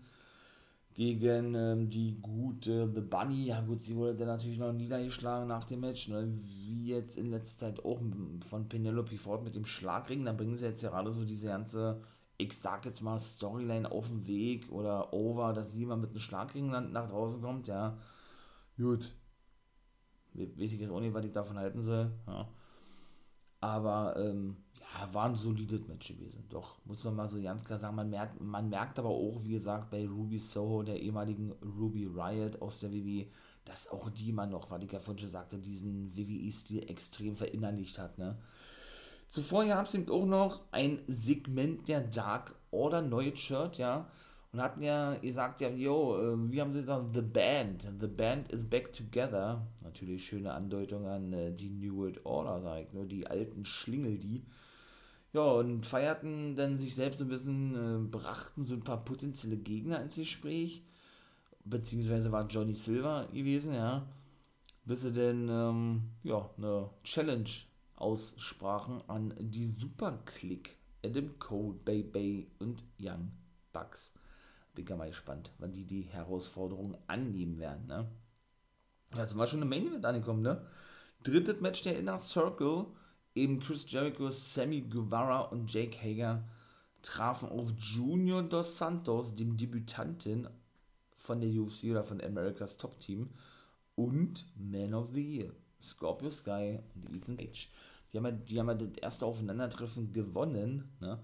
[0.94, 3.46] gegen ähm, die gute The Bunny.
[3.46, 6.09] Ja, gut, sie wurde dann natürlich noch niedergeschlagen nach dem Match.
[6.09, 6.28] Ne?
[6.42, 8.00] Wie jetzt in letzter Zeit auch
[8.46, 10.24] von Penelope Ford mit dem Schlagring.
[10.24, 12.02] Da bringen sie jetzt gerade so diese ganze
[12.42, 16.18] ich sag jetzt mal, Storyline auf dem Weg oder over, dass sie mal mit einem
[16.18, 17.96] Schlagring nach draußen kommt, ja.
[18.76, 19.12] Gut.
[20.35, 22.11] Weiß ich jetzt auch nicht, was ich davon halten soll.
[22.26, 22.48] Ja.
[23.61, 24.57] Aber, ähm,
[24.94, 26.44] ja, war ein solides Match gewesen.
[26.48, 27.96] Doch, muss man mal so ganz klar sagen.
[27.96, 32.61] Man merkt, man merkt aber auch, wie gesagt, bei Ruby Soho, der ehemaligen Ruby Riot
[32.61, 33.26] aus der WWE,
[33.64, 37.98] dass auch die man noch, was ich ja vorhin schon sagte, diesen WWE-Stil extrem verinnerlicht
[37.98, 38.37] hat, ne.
[39.28, 44.07] Zuvor gab es eben auch noch ein Segment der Dark Order, neues Shirt, ja.
[44.52, 48.52] Und hatten ja gesagt, ja, yo, äh, wie haben sie gesagt, The Band, The Band
[48.52, 49.66] is back together.
[49.81, 54.18] Natürlich schöne Andeutung an äh, die New World Order, sag ich, nur die alten Schlingel,
[54.18, 54.44] die.
[55.33, 60.03] Ja, und feierten dann sich selbst ein bisschen, äh, brachten so ein paar potenzielle Gegner
[60.03, 60.85] ins Gespräch.
[61.64, 64.07] Beziehungsweise war Johnny Silver gewesen, ja.
[64.85, 67.49] Bis sie dann, ähm, ja, eine Challenge
[67.97, 70.77] aussprachen an die Superclick.
[71.05, 73.33] Adam Cole, Bay Bay und Young
[73.73, 74.12] Bucks.
[74.75, 78.09] Bin ja mal gespannt, wann die die Herausforderung annehmen werden, ne?
[79.14, 80.66] Ja, sind wir schon im Main Event angekommen, ne?
[81.23, 82.87] Drittes Match der Inner Circle
[83.35, 86.45] eben Chris Jericho, Sammy Guevara und Jake Hager
[87.03, 90.49] trafen auf Junior Dos Santos, dem Debütanten
[91.16, 93.31] von der UFC oder von America's Top Team
[93.95, 97.71] und Man of the Year, Scorpio Sky und Ethan Page.
[98.12, 101.18] Die haben, die haben das erste Aufeinandertreffen gewonnen, ne?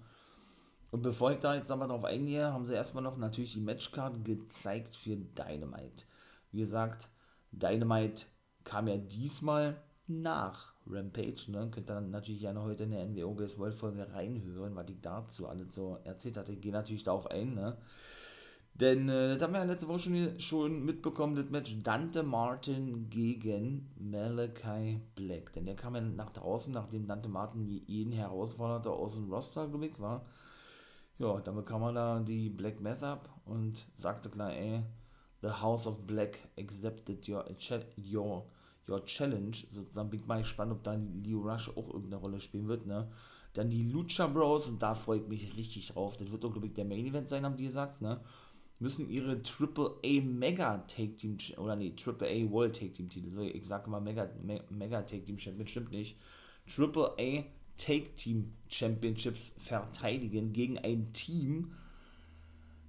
[0.90, 4.24] Und bevor ich da jetzt nochmal drauf eingehe, haben sie erstmal noch natürlich die Matchcard
[4.24, 6.06] gezeigt für Dynamite.
[6.50, 7.10] Wie gesagt,
[7.52, 8.24] Dynamite
[8.64, 11.50] kam ja diesmal nach Rampage.
[11.50, 11.68] Ne?
[11.70, 15.48] Könnt dann natürlich gerne heute in der NWO Guess World Folge reinhören, was ich dazu
[15.48, 16.52] alles so erzählt hatte.
[16.52, 17.54] Ich gehe natürlich darauf ein.
[17.54, 17.76] Ne?
[18.74, 23.10] Denn äh, das haben wir ja letzte Woche schon, schon mitbekommen, das Match Dante Martin
[23.10, 25.52] gegen Malachi Black.
[25.52, 29.90] Denn der kam ja nach draußen, nachdem Dante Martin jeden herausforderte aus dem Roster, glaube
[29.98, 30.24] war.
[31.18, 34.84] Ja, dann bekam er da die Black Meth ab und sagte klar, ey,
[35.42, 37.44] The House of Black accepted your,
[37.98, 38.46] your
[38.88, 42.68] Your Challenge, sozusagen bin ich mal gespannt, ob da Leo Rush auch irgendeine Rolle spielen
[42.68, 43.10] wird, ne?
[43.54, 46.16] Dann die Lucha Bros, und da freue ich mich richtig drauf.
[46.16, 48.20] Das wird auch, glaube ich, der Main Event sein, haben die gesagt, ne?
[48.78, 53.40] Müssen ihre Triple A Mega Take Team, oder nee, Triple A World Take Team Titel,
[53.40, 54.30] ich sage mal Mega,
[54.70, 56.16] Mega Take Team Champion, stimmt nicht.
[56.66, 57.44] Triple A
[57.76, 61.72] Take Team Championships verteidigen gegen ein Team,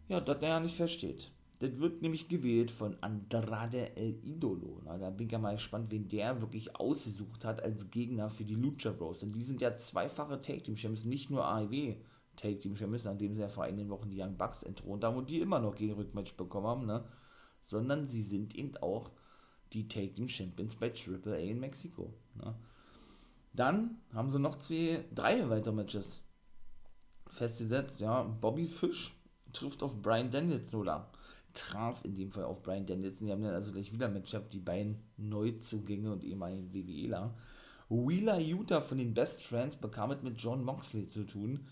[0.09, 1.31] ja, das er ja nicht versteht.
[1.59, 4.81] Das wird nämlich gewählt von Andrade El Idolo.
[4.85, 8.45] Na, da bin ich ja mal gespannt, wen der wirklich ausgesucht hat als Gegner für
[8.45, 9.19] die Lucha Bros.
[9.19, 11.95] Denn die sind ja zweifache Tag Team Champions, nicht nur AEW
[12.37, 15.29] Tag Team Champions, nachdem sie ja vor einigen Wochen die Young Bucks entthront haben und
[15.29, 17.03] die immer noch kein Rückmatch bekommen haben, ne?
[17.61, 19.11] sondern sie sind eben auch
[19.73, 22.13] die Tag Team Champions bei AAA in Mexiko.
[22.35, 22.55] Ne?
[23.51, 26.23] Dann haben sie noch zwei, drei weitere Matches
[27.27, 27.99] festgesetzt.
[27.99, 29.13] Ja, Bobby Fish
[29.51, 31.11] trifft auf Brian Danielson oder
[31.53, 33.27] traf in dem Fall auf Brian Danielson.
[33.27, 37.35] Die haben dann also gleich wieder Matchup, die beiden Neuzugänge und ehemaligen WWEler.
[37.89, 41.67] Wheeler Utah von den Best Friends bekam es mit John Moxley zu tun.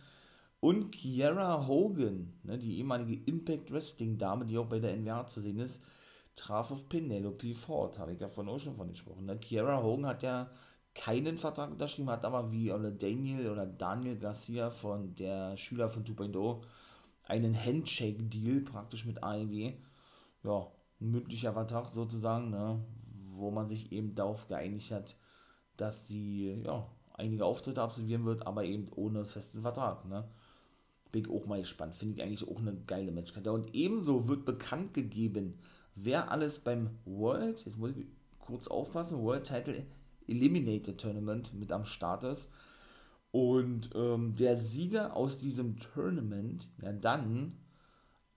[0.60, 5.42] Und Kiara Hogan, ne, die ehemalige Impact Wrestling Dame, die auch bei der NWA zu
[5.42, 5.82] sehen ist,
[6.36, 8.00] traf auf Penelope Ford.
[8.00, 9.26] Habe ich ja von auch schon von gesprochen.
[9.26, 9.38] Ne?
[9.38, 10.50] Kiara Hogan hat ja
[10.96, 16.62] keinen Vertrag unterschrieben, hat aber wie Daniel oder Daniel Garcia von der Schüler von 2.0
[17.28, 19.74] einen Handshake-Deal praktisch mit AEW.
[20.44, 22.84] Ja, ein mündlicher Vertrag sozusagen, ne,
[23.32, 25.16] wo man sich eben darauf geeinigt hat,
[25.76, 30.06] dass sie ja, einige Auftritte absolvieren wird, aber eben ohne festen Vertrag.
[30.06, 30.28] Ne.
[31.12, 31.96] Bin ich auch mal gespannt.
[31.96, 33.52] Finde ich eigentlich auch eine geile Matchkarte.
[33.52, 35.60] Und ebenso wird bekannt gegeben,
[35.96, 38.06] wer alles beim World, jetzt muss ich
[38.40, 39.86] kurz aufpassen, World Title
[40.28, 42.50] Eliminated Tournament mit am Start ist.
[43.32, 47.58] Und ähm, der Sieger aus diesem Tournament ja dann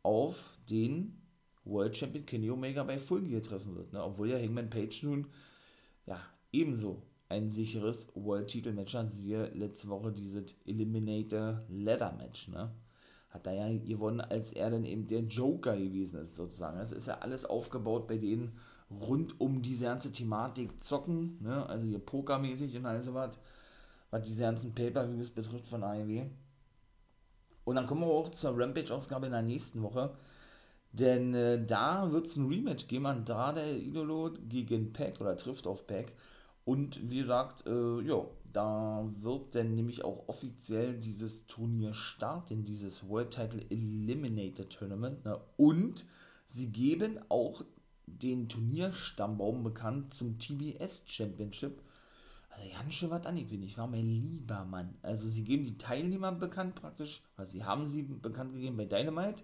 [0.03, 1.21] auf den
[1.65, 3.93] World Champion Kenny Omega bei Full Gear treffen wird.
[3.93, 4.03] Ne?
[4.03, 5.27] Obwohl ja Hangman Page nun
[6.07, 6.21] ja
[6.53, 9.11] ebenso ein sicheres World-Titel-Match hat.
[9.11, 12.49] Siehe letzte Woche dieses Eliminator Ladder Match.
[12.49, 12.73] Ne?
[13.29, 16.79] Hat er ja gewonnen, als er dann eben der Joker gewesen ist, sozusagen.
[16.79, 18.59] Das ist ja alles aufgebaut bei denen
[18.91, 21.65] rund um diese ganze Thematik zocken, ne?
[21.67, 23.39] also hier pokermäßig und all sowas was
[24.19, 26.27] diese ganzen Pay-Per-Views betrifft von AEW.
[27.65, 30.15] Und dann kommen wir auch zur Rampage-Ausgabe in der nächsten Woche.
[30.93, 33.07] Denn äh, da wird es ein Rematch geben.
[33.07, 36.13] Andrade Idolo gegen Pack oder trifft auf Pack.
[36.65, 43.09] Und wie gesagt, äh, ja, da wird dann nämlich auch offiziell dieses Turnier starten, dieses
[43.09, 45.25] World Title Eliminator Tournament.
[45.25, 45.39] Ne?
[45.57, 46.05] Und
[46.49, 47.63] sie geben auch
[48.07, 51.81] den Turnierstammbaum bekannt zum TBS Championship
[52.51, 54.95] also ganz schön was angekündigt war, mein lieber Mann.
[55.03, 59.43] Also sie geben die Teilnehmer bekannt praktisch, also sie haben sie bekannt gegeben bei Dynamite.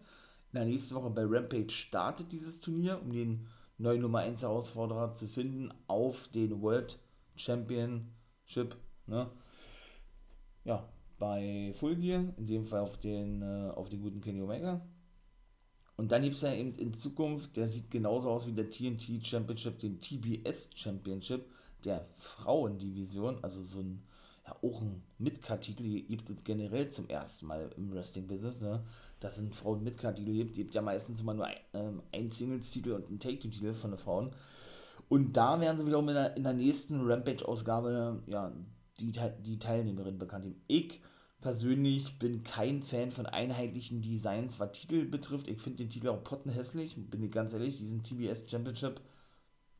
[0.52, 3.46] In der nächsten Woche bei Rampage startet dieses Turnier, um den
[3.78, 6.98] neuen Nummer 1 Herausforderer zu finden auf den World
[7.36, 8.76] Championship.
[9.06, 9.30] Ne?
[10.64, 10.88] Ja,
[11.18, 14.80] bei Full Gear, in dem Fall auf den, äh, auf den guten Kenny Omega.
[15.96, 19.26] Und dann gibt es ja eben in Zukunft, der sieht genauso aus wie der TNT
[19.26, 21.46] Championship, den TBS Championship
[21.84, 24.02] der Frauendivision, also so ein,
[24.46, 28.84] ja, auch ein Midcard-Titel, gibt es generell zum ersten Mal im Wrestling-Business, ne?
[29.20, 33.18] Dass ein Frauen-Midcard-Titel gibt, gibt ja meistens immer nur ein, ähm, ein Singles-Titel und ein
[33.18, 34.30] Take-Team-Titel von den Frauen.
[35.08, 38.52] Und da werden sie wiederum in der, in der nächsten Rampage-Ausgabe, ja,
[39.00, 39.12] die,
[39.44, 40.60] die Teilnehmerin bekannt geben.
[40.66, 41.00] Ich
[41.40, 45.48] persönlich bin kein Fan von einheitlichen Designs, was Titel betrifft.
[45.48, 49.00] Ich finde den Titel auch pottenhässlich, bin ich ganz ehrlich, diesen TBS Championship.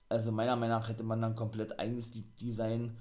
[0.08, 2.96] Also meiner Meinung nach hätte man dann komplett eigenes Design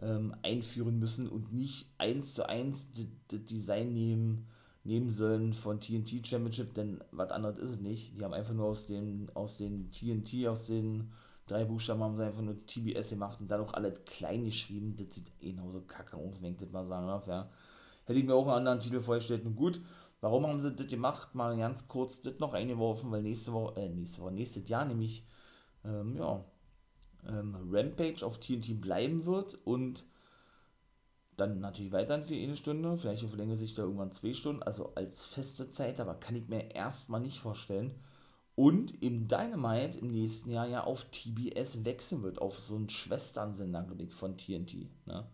[0.00, 4.48] ähm, einführen müssen und nicht eins zu eins das Design nehmen,
[4.82, 8.16] nehmen sollen von TNT Championship, denn was anderes ist es nicht.
[8.16, 11.12] Die haben einfach nur aus den, aus den TNT, aus den
[11.46, 14.96] drei Buchstaben haben sie einfach nur TBS gemacht und dann auch alle klein geschrieben.
[14.96, 17.50] Das sieht genauso kacke aus, wenn ich das mal sagen darf, ja.
[18.06, 19.44] Hätte ich mir auch einen anderen Titel vorgestellt.
[19.44, 19.80] Und gut,
[20.20, 21.34] warum haben sie das gemacht?
[21.34, 25.24] Mal ganz kurz das noch eingeworfen, weil nächste Woche, äh, nächste Woche, nächstes Jahr nämlich,
[25.84, 26.44] ähm, ja,
[27.26, 30.04] ähm, Rampage auf TNT bleiben wird und
[31.36, 35.24] dann natürlich weiterhin für eine Stunde, vielleicht verlängert sich da irgendwann zwei Stunden, also als
[35.24, 37.94] feste Zeit, aber kann ich mir erstmal nicht vorstellen.
[38.56, 43.82] Und im Dynamite im nächsten Jahr ja auf TBS wechseln wird, auf so einen Schwesternsender,
[43.84, 44.88] glaube ich, von TNT.
[45.06, 45.26] Ne?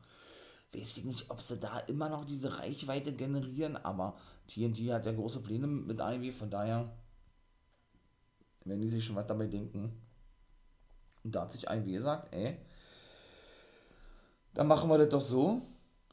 [0.77, 4.17] weiß ich nicht, ob sie da immer noch diese Reichweite generieren, aber
[4.49, 6.93] TNT hat ja große Pläne mit Ivy, von daher
[8.65, 9.93] werden die sich schon was dabei denken.
[11.27, 12.57] Und da hat sich Ivy gesagt, ey,
[14.55, 15.61] dann machen wir das doch so.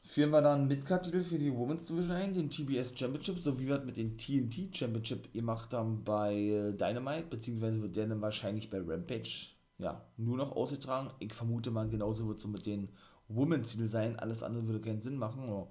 [0.02, 3.68] Führen wir dann einen Midcard-Titel für die Women's Division ein, den TBS Championship, so wie
[3.68, 8.20] wir es mit dem TNT Championship gemacht haben bei äh, Dynamite, beziehungsweise wird der dann
[8.20, 11.10] wahrscheinlich bei Rampage ja, nur noch ausgetragen.
[11.20, 12.88] Ich vermute mal, genauso wird es so mit den
[13.28, 15.66] Women's-Titel sein, alles andere würde keinen Sinn machen.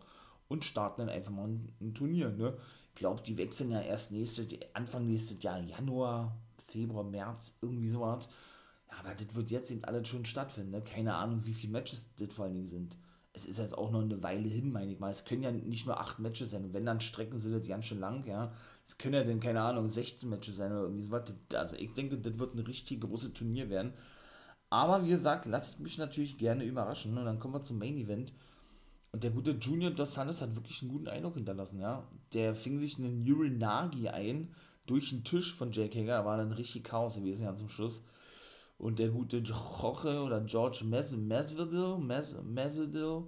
[0.47, 2.57] Und starten dann einfach mal ein, ein Turnier, ne?
[2.89, 8.29] Ich glaube, die wechseln ja erst nächstes, Anfang nächstes Jahr, Januar, Februar, März, irgendwie sowas.
[8.99, 10.81] Aber das wird jetzt eben alles schon stattfinden, ne?
[10.81, 12.97] Keine Ahnung, wie viele Matches das vor allen Dingen sind.
[13.35, 15.09] Es ist jetzt auch noch eine Weile hin, meine ich mal.
[15.09, 16.71] Es können ja nicht nur acht Matches sein.
[16.71, 18.51] Wenn dann Strecken sind, das ganz schön lang, ja.
[18.85, 21.33] Es können ja dann, keine Ahnung, 16 Matches sein oder irgendwie sowas.
[21.53, 23.93] Also ich denke, das wird ein richtig großes Turnier werden.
[24.69, 27.17] Aber wie gesagt, lasst mich natürlich gerne überraschen.
[27.17, 28.33] Und dann kommen wir zum Main Event.
[29.11, 32.07] Und der gute Junior Dos Santos hat wirklich einen guten Eindruck hinterlassen, ja.
[32.33, 34.53] Der fing sich einen Urinagi ein
[34.85, 36.25] durch den Tisch von Jake Hager.
[36.25, 38.03] War dann richtig Chaos gewesen, ja, zum Schluss.
[38.83, 43.23] Und der gute Jorge oder George Masvidal, Masvidal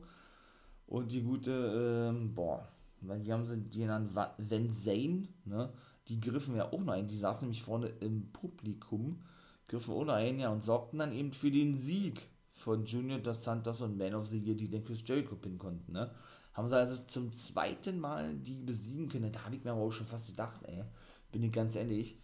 [0.85, 2.67] und die gute, ähm, boah,
[2.99, 4.13] wie haben sie die genannt?
[4.13, 5.71] Van Zane, ne?
[6.09, 7.07] Die griffen ja auch noch ein.
[7.07, 9.21] Die saßen nämlich vorne im Publikum
[9.69, 13.79] griffen ohne ein ja, und sorgten dann eben für den Sieg von Junior Dos Santos
[13.79, 15.93] und Man of the Year, die den Chris Jericho pinnen konnten.
[15.93, 16.11] Ne?
[16.53, 19.31] Haben sie also zum zweiten Mal die besiegen können.
[19.31, 20.83] Da habe ich mir aber auch schon fast gedacht, ey,
[21.31, 22.17] bin ich ganz ehrlich.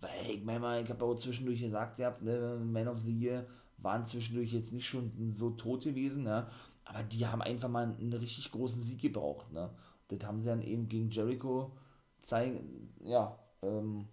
[0.00, 3.16] Weil ich meine mal, ich habe auch zwischendurch gesagt, ihr habt, ne, Man of the
[3.16, 3.46] Year
[3.78, 6.46] waren zwischendurch jetzt nicht schon so tot gewesen, ne?
[6.84, 9.52] aber die haben einfach mal einen richtig großen Sieg gebraucht.
[9.52, 9.70] Ne?
[10.08, 11.76] Das haben sie dann eben gegen Jericho
[12.20, 14.08] zeigen, ja, ähm,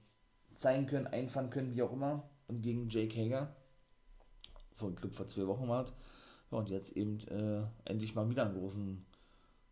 [0.54, 3.56] zeigen können, einfahren können, wie auch immer und gegen Jake Hager
[4.76, 5.86] von Club vor zwei Wochen war.
[6.52, 9.06] Ja, und jetzt eben äh, endlich mal wieder einen großen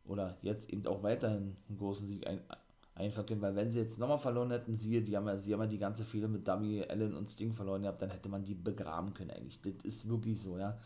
[0.06, 2.42] oder jetzt eben auch weiterhin einen großen Sieg ein,
[2.96, 5.62] einfahren können, weil wenn sie jetzt nochmal verloren hätten, siehe, die haben ja, sie haben
[5.62, 8.56] ja die ganze Fehler mit Dummy, Allen und Sting verloren gehabt, dann hätte man die
[8.56, 9.62] begraben können eigentlich.
[9.62, 10.78] Das ist wirklich so, ja.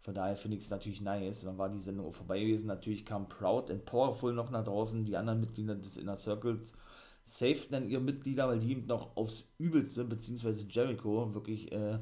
[0.00, 1.42] Von daher finde ich es natürlich nice.
[1.42, 2.66] Dann war die Sendung auch vorbei gewesen.
[2.66, 6.74] Natürlich kam Proud and Powerful noch nach draußen, die anderen Mitglieder des Inner Circles
[7.24, 11.98] saved dann ihre Mitglieder, weil die eben noch aufs Übelste, beziehungsweise Jericho, wirklich äh,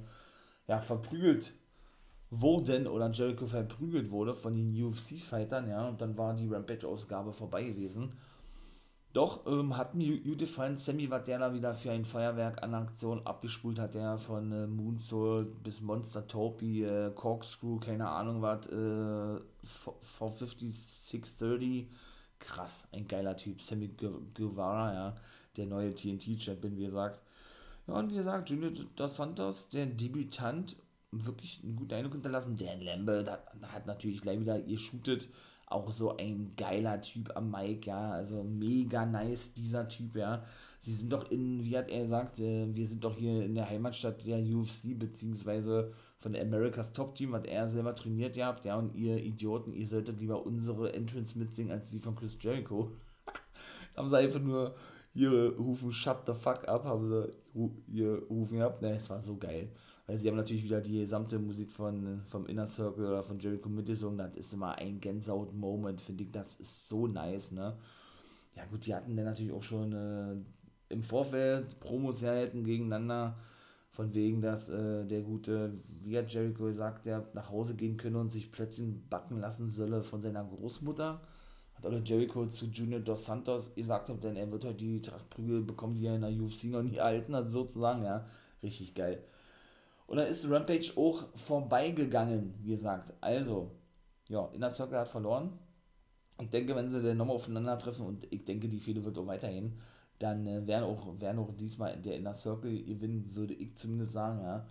[0.67, 1.53] ja, verprügelt
[2.31, 7.65] wurden oder Jericho verprügelt wurde von den UFC-Fightern, ja, und dann war die Rampage-Ausgabe vorbei
[7.65, 8.15] gewesen.
[9.13, 13.81] Doch ähm, hatten Udefine Sammy, was der da wieder für ein Feuerwerk an Aktion abgespult
[13.81, 20.73] hat, der von äh, Moonsault bis Monster Topi, äh, Corkscrew, keine Ahnung was, äh, 450,
[20.73, 21.89] 630,
[22.39, 23.61] krass, ein geiler Typ.
[23.61, 25.15] Sammy Guevara, ja,
[25.57, 27.21] der neue TNT-Champion, wie gesagt.
[27.89, 30.77] Ja, und wie gesagt, Junior Dos Santos, der Debütant,
[31.11, 32.57] wirklich einen guten Eindruck hinterlassen.
[32.57, 35.29] Dan Lambert hat, hat natürlich gleich wieder geshootet.
[35.71, 38.11] Auch so ein geiler Typ am Mike, ja.
[38.11, 40.43] Also mega nice, dieser Typ, ja.
[40.81, 43.71] Sie sind doch in, wie hat er gesagt, äh, wir sind doch hier in der
[43.71, 48.95] Heimatstadt der UFC, beziehungsweise von Americas Top Team, was er selber trainiert gehabt, ja, und
[48.95, 52.91] ihr Idioten, ihr solltet lieber unsere Entrance mitsingen als die von Chris Jericho.
[53.97, 54.75] haben sie einfach nur
[55.13, 58.83] hier rufen Shut the fuck up, haben sie hier rufen gehabt.
[58.83, 59.69] Ne, es war so geil.
[60.11, 63.69] Weil sie haben natürlich wieder die gesamte Musik von, vom Inner Circle oder von Jericho
[63.69, 64.19] mitgesungen.
[64.19, 66.33] Das ist immer ein Gänsehaut-Moment, finde ich.
[66.33, 67.77] Das ist so nice, ne?
[68.57, 70.35] Ja, gut, die hatten dann natürlich auch schon äh,
[70.93, 73.37] im Vorfeld Promos herhalten gegeneinander
[73.93, 78.19] von wegen, dass äh, der gute, wie hat Jericho gesagt, der nach Hause gehen könne
[78.19, 81.21] und sich Plätzchen backen lassen solle von seiner Großmutter.
[81.75, 85.95] Hat auch Jericho zu Junior Dos Santos gesagt, denn er wird halt die Trachtprügel bekommen,
[85.95, 88.27] die er in der UFC noch nie erhalten hat, sozusagen, ja.
[88.61, 89.23] Richtig geil.
[90.11, 93.15] Und dann ist Rampage auch vorbeigegangen, wie gesagt.
[93.21, 93.71] Also,
[94.29, 95.57] ja, Inner Circle hat verloren.
[96.41, 99.79] ich denke, wenn sie dann nochmal aufeinandertreffen und ich denke, die Fehde wird auch weiterhin,
[100.19, 104.43] dann äh, werden, auch, werden auch diesmal der Inner Circle gewinnen, würde ich zumindest sagen,
[104.43, 104.67] ja.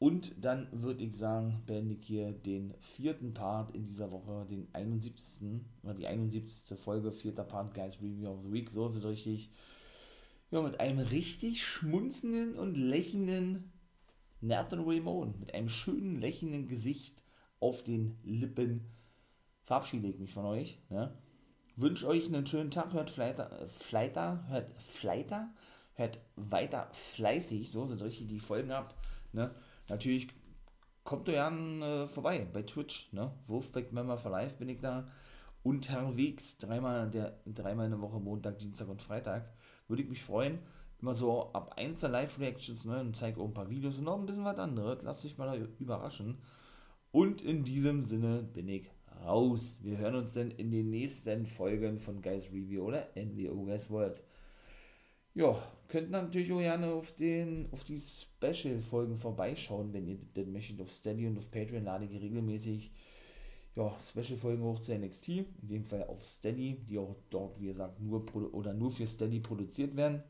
[0.00, 4.66] Und dann würde ich sagen, beende ich hier den vierten Part in dieser Woche, den
[4.72, 5.60] 71.
[5.84, 6.76] oder die 71.
[6.76, 9.52] Folge, vierter Part, Guys Review of the Week, so ist richtig.
[10.50, 13.70] Ja, mit einem richtig schmunzenden und lächelnden
[14.40, 17.22] Nathan Ramon, mit einem schönen lächelnden Gesicht
[17.60, 18.86] auf den Lippen,
[19.64, 20.78] verabschiede ich mich von euch.
[20.90, 21.12] Ne?
[21.76, 25.52] Wünsche euch einen schönen Tag, hört Fleiter, Fleiter, hört Fleiter,
[25.94, 28.94] hört weiter fleißig, so sind richtig die Folgen ab.
[29.32, 29.54] Ne?
[29.88, 30.28] Natürlich
[31.04, 33.32] kommt ihr gerne äh, vorbei bei Twitch, ne?
[33.46, 35.06] Wolfpack Member for Life bin ich da
[35.62, 39.52] unterwegs, dreimal, der, dreimal in der Woche, Montag, Dienstag und Freitag.
[39.88, 40.58] Würde ich mich freuen.
[41.06, 42.98] Immer so ab 1 der Live-Reactions, ne?
[42.98, 44.98] Und zeige auch ein paar Videos und noch ein bisschen was anderes.
[45.04, 46.36] Lasst dich mal überraschen.
[47.12, 48.90] Und in diesem Sinne bin ich
[49.24, 49.78] raus.
[49.82, 54.20] Wir hören uns dann in den nächsten Folgen von Guys Review oder NWO Guys World.
[55.34, 60.80] Ja, könnt natürlich auch gerne auf, den, auf die Special-Folgen vorbeischauen, wenn ihr das möchtet.
[60.80, 62.90] Auf Steady und auf Patreon lade ich regelmäßig
[63.76, 68.00] ja, Special-Folgen hoch zu NXT, in dem Fall auf Steady, die auch dort, wie gesagt,
[68.00, 70.24] nur oder nur für Steady produziert werden.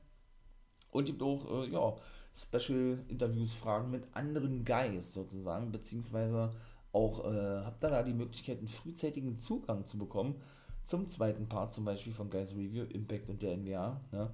[0.97, 1.95] Und gibt auch, äh, ja,
[2.35, 6.53] Special-Interviews, Fragen mit anderen Guys sozusagen, beziehungsweise
[6.93, 10.37] auch äh, habt ihr da die Möglichkeit, einen frühzeitigen Zugang zu bekommen
[10.83, 14.01] zum zweiten Part, zum Beispiel von Guys Review, Impact und der NWA.
[14.13, 14.31] Ne?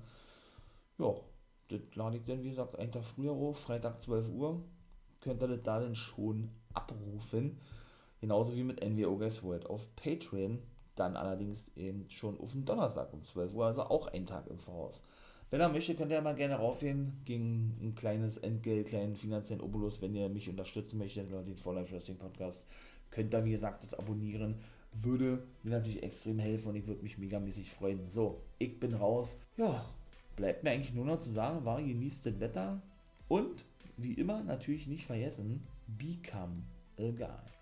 [0.98, 1.14] Ja,
[1.68, 4.62] das lade ich dann, wie gesagt, einen Tag früher hoch, Freitag 12 Uhr.
[5.20, 7.58] Könnt ihr das da dann schon abrufen.
[8.20, 10.58] Genauso wie mit NWO Guys World auf Patreon.
[10.94, 14.58] Dann allerdings eben schon auf den Donnerstag um 12 Uhr, also auch einen Tag im
[14.58, 15.00] Voraus.
[15.52, 20.00] Wenn ihr möchtet, könnt ihr mal gerne raufgehen gegen ein kleines Entgelt, kleinen finanziellen Obolus,
[20.00, 22.64] wenn ihr mich unterstützen möchtet, Leute, den Life Wrestling Podcast.
[23.10, 24.54] Könnt ihr, wie gesagt, das abonnieren.
[24.94, 28.08] Würde mir natürlich extrem helfen und ich würde mich megamäßig freuen.
[28.08, 29.36] So, ich bin raus.
[29.58, 29.84] Ja,
[30.36, 32.80] bleibt mir eigentlich nur noch zu sagen, war genießt das Wetter
[33.28, 33.66] und
[33.98, 36.62] wie immer natürlich nicht vergessen, become
[36.98, 37.61] a guy.